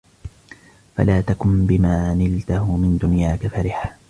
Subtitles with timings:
[0.95, 3.95] فَلَا تَكُنْ بِمَا نِلْته مِنْ دُنْيَاك فَرِحًا